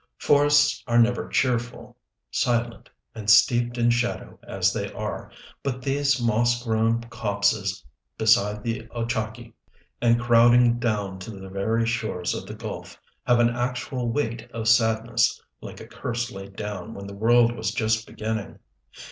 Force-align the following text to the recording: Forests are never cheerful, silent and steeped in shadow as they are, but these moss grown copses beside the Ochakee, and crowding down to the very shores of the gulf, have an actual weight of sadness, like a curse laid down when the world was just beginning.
Forests 0.17 0.83
are 0.87 0.97
never 0.97 1.29
cheerful, 1.29 1.95
silent 2.31 2.89
and 3.13 3.29
steeped 3.29 3.77
in 3.77 3.91
shadow 3.91 4.39
as 4.41 4.73
they 4.73 4.91
are, 4.93 5.29
but 5.61 5.83
these 5.83 6.19
moss 6.19 6.63
grown 6.63 7.01
copses 7.01 7.85
beside 8.17 8.63
the 8.63 8.87
Ochakee, 8.95 9.53
and 10.01 10.19
crowding 10.19 10.79
down 10.79 11.19
to 11.19 11.29
the 11.29 11.49
very 11.49 11.85
shores 11.85 12.33
of 12.33 12.47
the 12.47 12.55
gulf, 12.55 12.99
have 13.27 13.37
an 13.39 13.49
actual 13.51 14.09
weight 14.09 14.49
of 14.49 14.67
sadness, 14.67 15.39
like 15.61 15.79
a 15.79 15.85
curse 15.85 16.31
laid 16.31 16.55
down 16.55 16.95
when 16.95 17.05
the 17.05 17.13
world 17.13 17.55
was 17.55 17.69
just 17.71 18.07
beginning. 18.07 18.57